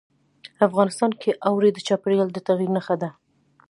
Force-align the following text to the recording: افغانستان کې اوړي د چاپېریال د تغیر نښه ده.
افغانستان 0.67 1.11
کې 1.21 1.31
اوړي 1.49 1.69
د 1.73 1.79
چاپېریال 1.87 2.29
د 2.33 2.37
تغیر 2.47 2.69
نښه 2.75 2.95
ده. 3.01 3.09